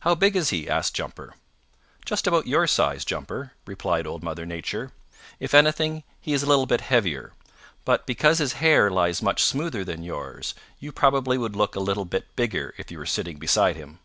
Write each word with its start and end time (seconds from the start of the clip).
"How 0.00 0.14
big 0.14 0.36
is 0.36 0.50
he?" 0.50 0.68
asked 0.68 0.92
Jumper. 0.94 1.34
"Just 2.04 2.26
about 2.26 2.46
your 2.46 2.66
size, 2.66 3.06
Jumper," 3.06 3.52
replied 3.64 4.06
Old 4.06 4.22
Mother 4.22 4.44
Nature. 4.44 4.92
"If 5.40 5.54
anything, 5.54 6.02
he 6.20 6.34
is 6.34 6.42
a 6.42 6.46
little 6.46 6.66
bit 6.66 6.82
heavier. 6.82 7.32
But 7.86 8.04
because 8.04 8.36
his 8.36 8.52
hair 8.60 8.90
lies 8.90 9.22
much 9.22 9.42
smoother 9.42 9.82
than 9.82 10.02
yours, 10.02 10.54
you 10.78 10.92
probably 10.92 11.38
would 11.38 11.56
look 11.56 11.74
a 11.74 11.80
little 11.80 12.04
bit 12.04 12.36
bigger 12.36 12.74
if 12.76 12.90
you 12.90 12.98
were 12.98 13.06
sitting 13.06 13.38
beside 13.38 13.76
him. 13.76 13.98